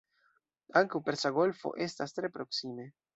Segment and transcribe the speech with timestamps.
[0.79, 2.87] Ankaŭ Persa Golfo estas tre proksime.